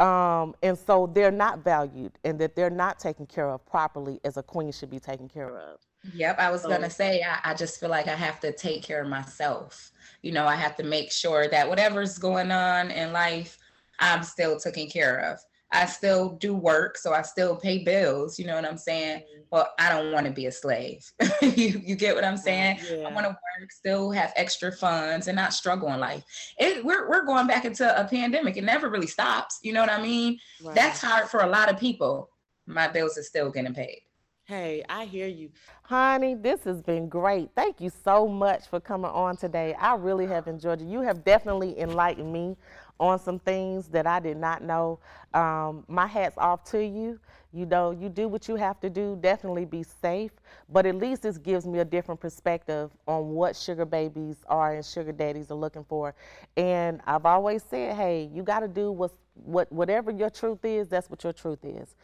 [0.00, 4.36] um, and so they're not valued and that they're not taken care of properly as
[4.36, 5.78] a queen should be taken care of.
[6.12, 8.82] Yep, I was so, gonna say I, I just feel like I have to take
[8.82, 9.92] care of myself.
[10.22, 13.58] You know, I have to make sure that whatever's going on in life,
[14.00, 15.38] I'm still taken care of.
[15.74, 18.38] I still do work, so I still pay bills.
[18.38, 19.18] You know what I'm saying?
[19.18, 19.42] Mm-hmm.
[19.50, 21.04] Well, I don't want to be a slave.
[21.42, 22.78] you, you get what I'm saying?
[22.88, 23.08] Yeah.
[23.08, 26.24] I want to work, still have extra funds, and not struggle in life.
[26.58, 28.56] It, we're we're going back into a pandemic.
[28.56, 29.58] It never really stops.
[29.62, 30.38] You know what I mean?
[30.62, 30.74] Right.
[30.74, 32.30] That's hard for a lot of people.
[32.66, 34.00] My bills are still getting paid.
[34.46, 35.48] Hey, I hear you.
[35.84, 37.48] Honey, this has been great.
[37.56, 39.72] Thank you so much for coming on today.
[39.72, 40.86] I really have enjoyed it.
[40.86, 42.58] You have definitely enlightened me
[43.00, 44.98] on some things that I did not know.
[45.32, 47.18] Um, my hat's off to you.
[47.52, 49.16] You know, you do what you have to do.
[49.20, 50.32] Definitely be safe,
[50.68, 54.84] but at least this gives me a different perspective on what sugar babies are and
[54.84, 56.14] sugar daddies are looking for.
[56.56, 60.88] And I've always said, hey, you got to do what's, what whatever your truth is.
[60.88, 61.94] That's what your truth is.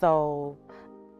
[0.00, 0.56] So.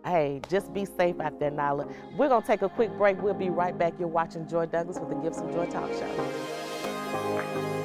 [0.03, 1.93] Hey, just be safe out there, Nyla.
[2.16, 3.21] We're going to take a quick break.
[3.21, 3.93] We'll be right back.
[3.99, 7.80] You're watching Joy Douglas with the Gifts of Joy Talk Show.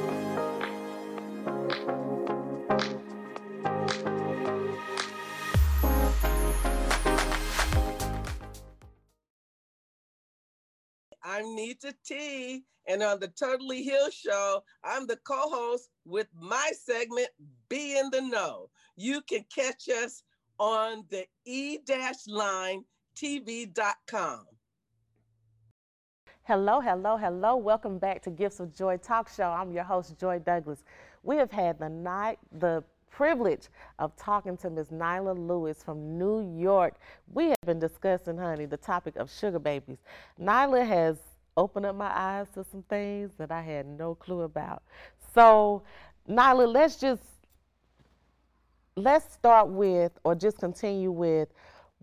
[11.35, 12.63] I'm Nita T.
[12.87, 17.27] And on the Totally Heal Show, I'm the co host with my segment,
[17.67, 18.69] Be in the Know.
[18.95, 20.23] You can catch us
[20.59, 21.79] on the e
[22.29, 22.85] line
[23.17, 24.45] TV.com.
[26.43, 27.57] Hello, hello, hello.
[27.57, 29.49] Welcome back to Gifts of Joy Talk Show.
[29.49, 30.85] I'm your host, Joy Douglas.
[31.23, 32.81] We have had the night, the
[33.15, 34.87] privilege of talking to Ms.
[34.89, 36.95] Nyla Lewis from New York.
[37.31, 39.99] We have been discussing, honey, the topic of sugar babies.
[40.39, 41.17] Nyla has
[41.55, 44.83] opened up my eyes to some things that I had no clue about.
[45.33, 45.83] So,
[46.29, 47.21] Nyla, let's just
[48.97, 51.49] let's start with or just continue with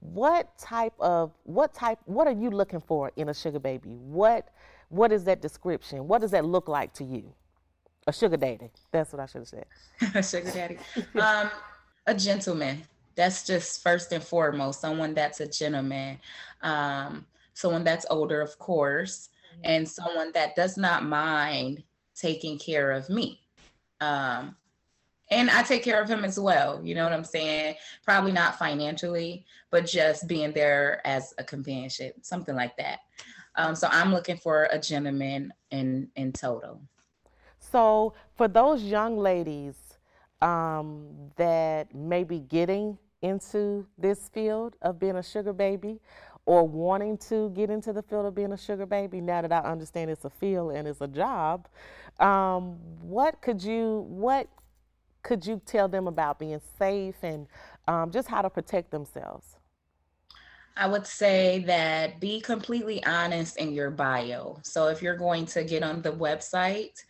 [0.00, 4.48] what type of what type what are you looking for in a sugar baby what
[4.90, 7.32] what is that description what does that look like to you
[8.06, 9.66] a sugar daddy that's what i should have said
[10.14, 10.78] a sugar daddy
[11.20, 11.50] um
[12.06, 12.82] a gentleman
[13.14, 16.18] that's just first and foremost someone that's a gentleman
[16.62, 19.60] um someone that's older of course mm-hmm.
[19.64, 21.82] and someone that does not mind
[22.14, 23.40] taking care of me
[24.00, 24.56] um
[25.32, 26.80] and I take care of him as well.
[26.84, 27.76] You know what I'm saying?
[28.04, 33.00] Probably not financially, but just being there as a companionship, something like that.
[33.56, 36.80] Um, so I'm looking for a gentleman in in total.
[37.72, 39.74] So for those young ladies
[40.40, 41.06] um,
[41.36, 46.00] that may be getting into this field of being a sugar baby
[46.44, 49.58] or wanting to get into the field of being a sugar baby now that i
[49.58, 51.68] understand it's a field and it's a job
[52.18, 54.48] um, what could you what
[55.22, 57.46] could you tell them about being safe and
[57.88, 59.56] um, just how to protect themselves?
[60.76, 64.58] I would say that be completely honest in your bio.
[64.62, 67.04] So if you're going to get on the website,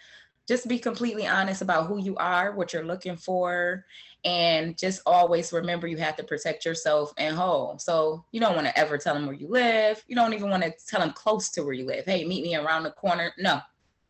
[0.52, 3.86] just be completely honest about who you are, what you're looking for,
[4.22, 7.78] and just always remember you have to protect yourself and whole.
[7.78, 10.04] So you don't want to ever tell them where you live.
[10.08, 12.04] You don't even want to tell them close to where you live.
[12.04, 13.32] Hey, meet me around the corner.
[13.38, 13.60] No,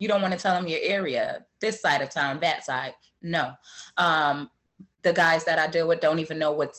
[0.00, 2.94] you don't want to tell them your area, this side of town, that side.
[3.22, 3.52] No.
[3.96, 4.50] Um,
[5.02, 6.76] the guys that I deal with don't even know what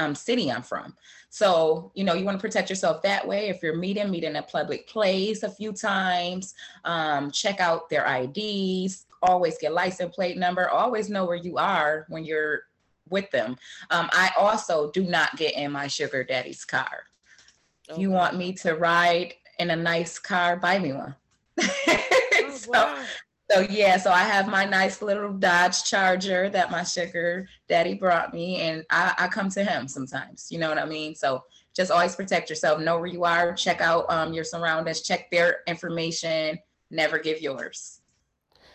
[0.00, 0.96] um, city I'm from.
[1.36, 3.50] So, you know, you want to protect yourself that way.
[3.50, 6.54] If you're meeting, meet in a public place a few times,
[6.86, 12.06] um, check out their IDs, always get license plate number, always know where you are
[12.08, 12.62] when you're
[13.10, 13.58] with them.
[13.90, 17.04] Um, I also do not get in my sugar daddy's car.
[17.90, 18.00] Okay.
[18.00, 21.14] You want me to ride in a nice car, buy me one.
[22.38, 23.04] Oh, so, wow.
[23.50, 28.34] So yeah, so I have my nice little Dodge Charger that my sugar daddy brought
[28.34, 30.48] me, and I, I come to him sometimes.
[30.50, 31.14] You know what I mean?
[31.14, 32.80] So just always protect yourself.
[32.80, 33.52] Know where you are.
[33.54, 35.02] Check out um, your surroundings.
[35.02, 36.58] Check their information.
[36.90, 38.00] Never give yours.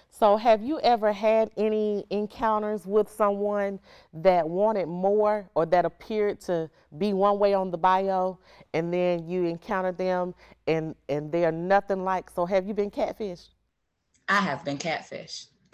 [0.10, 3.79] So, have you ever had any encounters with someone
[4.13, 8.38] that wanted more or that appeared to be one way on the bio,
[8.73, 10.36] and then you encountered them
[10.67, 12.29] and and they're nothing like?
[12.29, 13.49] So, have you been catfished?
[14.32, 15.48] I have been catfished.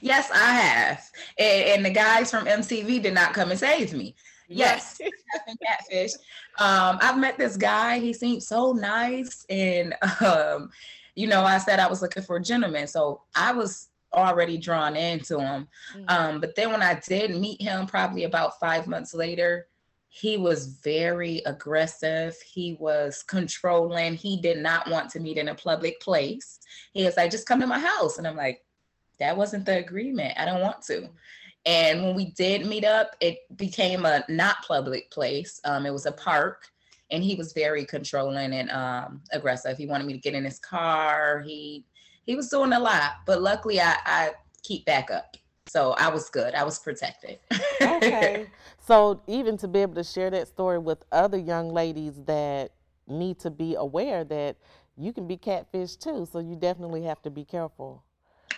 [0.00, 1.10] yes, I have.
[1.36, 4.14] And, and, the guys from MTV did not come and save me.
[4.48, 4.98] Yes,
[5.34, 6.16] I've been catfished.
[6.58, 7.98] Um, I've met this guy.
[7.98, 9.44] He seemed so nice.
[9.50, 10.70] And, um,
[11.14, 12.86] you know, I said I was looking for a gentleman.
[12.86, 15.68] So I was already drawn into him.
[15.94, 16.04] Mm-hmm.
[16.08, 19.66] Um, but then when I did meet him, probably about five months later,
[20.14, 22.36] he was very aggressive.
[22.42, 24.14] He was controlling.
[24.14, 26.58] He did not want to meet in a public place.
[26.92, 28.18] He was like, just come to my house.
[28.18, 28.62] And I'm like,
[29.20, 30.38] that wasn't the agreement.
[30.38, 31.08] I don't want to.
[31.64, 35.58] And when we did meet up, it became a not public place.
[35.64, 36.66] Um, it was a park.
[37.10, 39.78] And he was very controlling and um, aggressive.
[39.78, 41.40] He wanted me to get in his car.
[41.40, 41.86] He
[42.26, 44.30] he was doing a lot, but luckily I, I
[44.62, 45.36] keep back up.
[45.66, 46.54] So I was good.
[46.54, 47.38] I was protected.
[47.80, 48.46] okay.
[48.84, 52.72] So even to be able to share that story with other young ladies that
[53.06, 54.56] need to be aware that
[54.96, 56.26] you can be catfish too.
[56.30, 58.02] So you definitely have to be careful.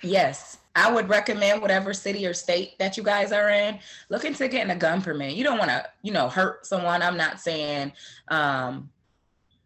[0.02, 4.48] Yes, I would recommend whatever city or state that you guys are in, look into
[4.48, 5.34] getting a gun permit.
[5.34, 7.02] You don't want to, you know, hurt someone.
[7.02, 7.92] I'm not saying
[8.28, 8.90] um,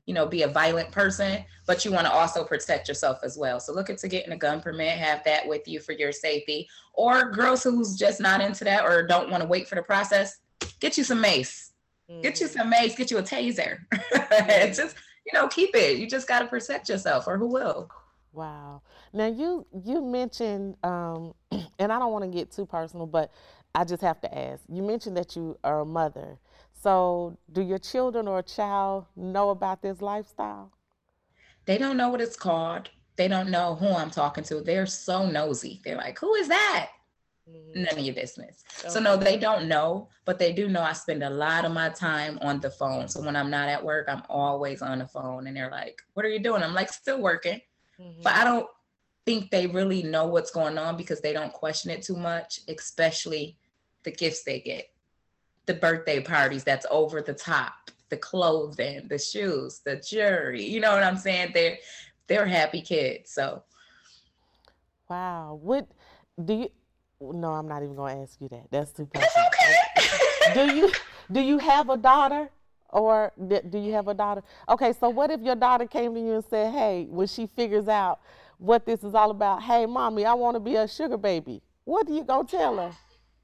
[0.09, 3.61] you know, be a violent person, but you want to also protect yourself as well.
[3.61, 6.66] So look into getting a gun permit, have that with you for your safety.
[6.95, 10.39] Or girls who's just not into that or don't want to wait for the process,
[10.80, 11.72] get you some mace.
[12.11, 12.22] Mm.
[12.22, 13.80] Get you some mace, get you a taser.
[13.93, 14.74] Mm.
[14.74, 15.99] just, you know, keep it.
[15.99, 17.91] You just got to protect yourself or who will.
[18.33, 18.80] Wow.
[19.12, 21.35] Now you you mentioned um
[21.78, 23.30] and I don't want to get too personal, but
[23.74, 24.62] I just have to ask.
[24.72, 26.39] You mentioned that you are a mother.
[26.81, 30.72] So, do your children or a child know about this lifestyle?
[31.64, 32.91] They don't know what it's called.
[33.16, 34.61] They don't know who I'm talking to.
[34.61, 35.81] They're so nosy.
[35.85, 36.91] They're like, "Who is that?"
[37.49, 37.83] mm-hmm.
[37.83, 38.64] none of your business.
[38.81, 38.89] Okay.
[38.89, 41.89] So no, they don't know, but they do know I spend a lot of my
[41.91, 43.09] time on the phone.
[43.09, 46.24] So when I'm not at work, I'm always on the phone and they're like, "What
[46.24, 47.61] are you doing?" I'm like, "Still working."
[48.01, 48.22] Mm-hmm.
[48.22, 48.66] But I don't
[49.26, 53.59] think they really know what's going on because they don't question it too much, especially
[54.05, 54.87] the gifts they get.
[55.69, 60.64] The birthday parties that's over the top, the clothing, the shoes, the jewelry.
[60.64, 61.51] You know what I'm saying?
[61.53, 61.77] They're
[62.27, 63.33] they're happy kids.
[63.33, 63.62] So
[65.11, 65.61] Wow.
[65.62, 65.87] What
[66.43, 66.71] do you
[67.21, 68.71] no, I'm not even gonna ask you that.
[68.71, 69.47] That's too personal.
[69.61, 70.55] That's okay.
[70.55, 70.91] do you
[71.31, 72.49] do you have a daughter?
[72.89, 74.43] Or do you have a daughter?
[74.71, 77.89] Okay, so what if your daughter came to you and said, Hey, when she figures
[77.89, 78.21] out
[78.57, 81.61] what this is all about, hey mommy, I want to be a sugar baby.
[81.85, 82.93] What are you gonna tell her?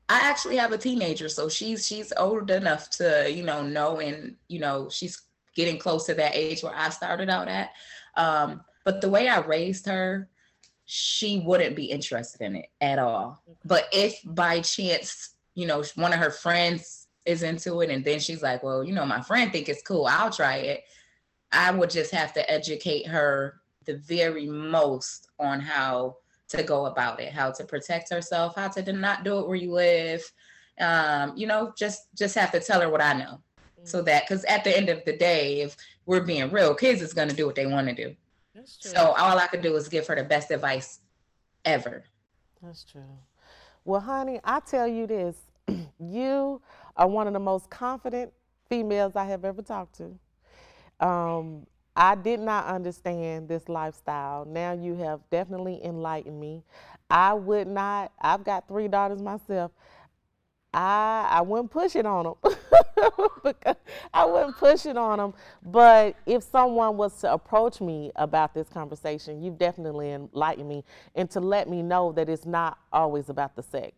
[0.09, 4.37] I actually have a teenager, so she's she's old enough to, you know, know and
[4.49, 5.23] you know, she's
[5.57, 7.71] getting close to that age where I started out at.
[8.17, 10.29] Um, but the way I raised her,
[10.85, 13.43] she wouldn't be interested in it at all.
[13.65, 18.21] But if by chance, you know, one of her friends is into it and then
[18.21, 20.85] she's like, well, you know, my friend think it's cool, I'll try it.
[21.53, 26.17] I would just have to educate her the very most on how
[26.49, 29.73] to go about it, how to protect herself, how to not do it where you
[29.73, 30.23] live.
[30.81, 33.41] Um, you know, just just have to tell her what I know.
[33.85, 34.07] So mm.
[34.07, 35.77] that because at the end of the day, if
[36.07, 38.15] we're being real, kids is gonna do what they want to do.
[38.55, 38.91] That's true.
[38.93, 41.01] So all I could do is give her the best advice
[41.65, 42.05] ever.
[42.63, 43.03] That's true.
[43.85, 45.37] Well, honey, I tell you this,
[46.01, 46.63] you
[46.97, 48.33] are one of the most confident
[48.69, 51.07] females I have ever talked to.
[51.07, 51.67] Um,
[51.97, 54.45] I did not understand this lifestyle.
[54.45, 56.65] Now you have definitely enlightened me.
[57.09, 59.71] I would not, I've got three daughters myself.
[60.73, 62.57] I I wouldn't push it on them.
[64.13, 65.35] I wouldn't push it on them.
[65.63, 70.85] But if someone was to approach me about this conversation, you've definitely enlightened me
[71.15, 73.95] and to let me know that it's not always about the sex.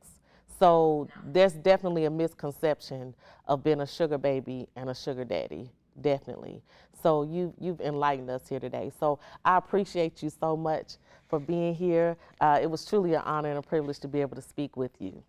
[0.59, 3.15] So there's definitely a misconception
[3.47, 5.71] of being a sugar baby and a sugar daddy
[6.01, 6.63] definitely.
[7.03, 8.91] So you you've enlightened us here today.
[8.99, 10.97] So I appreciate you so much
[11.29, 12.17] for being here.
[12.41, 14.93] Uh, it was truly an honor and a privilege to be able to speak with
[14.99, 15.23] you.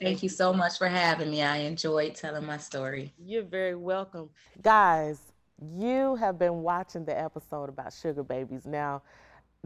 [0.00, 1.42] Thank you so much for having me.
[1.42, 3.12] I enjoyed telling my story.
[3.18, 4.30] You're very welcome.
[4.60, 5.20] Guys,
[5.60, 8.66] you have been watching the episode about sugar babies.
[8.66, 9.02] Now,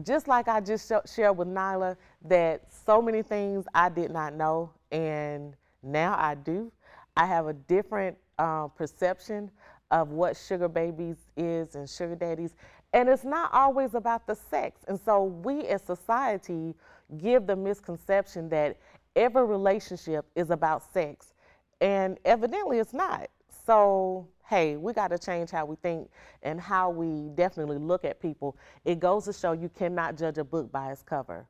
[0.03, 4.35] just like I just sh- shared with Nyla, that so many things I did not
[4.35, 6.71] know, and now I do.
[7.15, 9.49] I have a different uh, perception
[9.91, 12.55] of what sugar babies is and sugar daddies.
[12.93, 14.81] And it's not always about the sex.
[14.87, 16.73] And so we as society
[17.17, 18.77] give the misconception that
[19.15, 21.33] every relationship is about sex.
[21.81, 23.29] And evidently it's not.
[23.65, 26.09] So, hey, we got to change how we think
[26.43, 28.57] and how we definitely look at people.
[28.85, 31.45] It goes to show you cannot judge a book by its cover.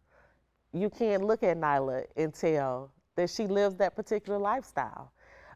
[0.74, 5.12] You can't look at Nyla and tell that she lives that particular lifestyle.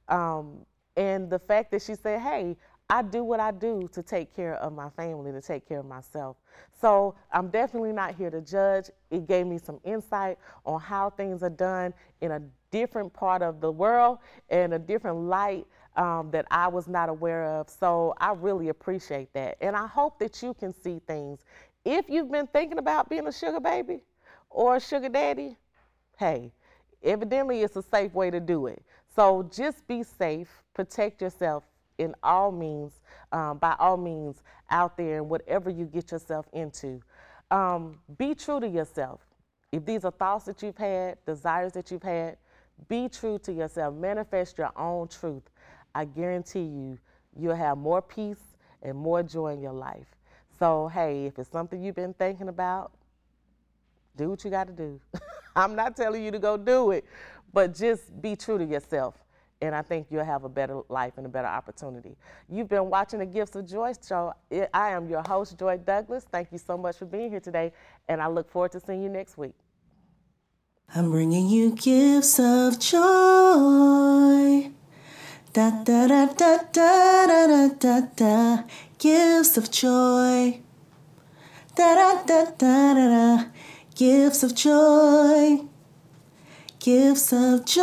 [0.08, 0.66] Um,
[0.98, 2.58] and the fact that she said, hey,
[2.92, 5.86] I do what I do to take care of my family, to take care of
[5.86, 6.36] myself.
[6.82, 8.90] So I'm definitely not here to judge.
[9.10, 13.62] It gave me some insight on how things are done in a different part of
[13.62, 14.18] the world
[14.50, 15.66] and a different light
[15.96, 17.70] um, that I was not aware of.
[17.70, 19.56] So I really appreciate that.
[19.62, 21.46] And I hope that you can see things.
[21.86, 24.04] If you've been thinking about being a sugar baby
[24.50, 25.56] or a sugar daddy,
[26.18, 26.52] hey,
[27.04, 28.84] evidently it's a safe way to do it.
[29.16, 31.64] So just be safe, protect yourself,
[32.02, 37.00] in all means, um, by all means, out there and whatever you get yourself into.
[37.52, 39.22] Um, be true to yourself.
[39.72, 42.38] If these are thoughts that you've had, desires that you've had,
[42.90, 43.94] be true to yourself.
[43.96, 45.44] Manifest your own truth.
[45.94, 46.98] I guarantee you,
[47.38, 50.08] you'll have more peace and more joy in your life.
[50.58, 52.92] So, hey, if it's something you've been thinking about,
[54.18, 55.00] do what you got to do.
[55.56, 57.06] I'm not telling you to go do it,
[57.54, 59.21] but just be true to yourself
[59.62, 62.16] and I think you'll have a better life and a better opportunity.
[62.50, 64.34] You've been watching the Gifts of Joy show.
[64.74, 66.26] I am your host, Joy Douglas.
[66.32, 67.72] Thank you so much for being here today,
[68.08, 69.54] and I look forward to seeing you next week.
[70.94, 74.72] I'm bringing you gifts of joy.
[75.54, 78.64] Da da da da da da da da da.
[78.98, 80.60] Gifts of joy.
[81.76, 83.46] Da da da da da da.
[83.96, 85.71] Gifts of joy
[86.82, 87.82] gifts of joy.